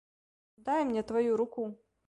[0.69, 1.71] Дай мне тваю руку!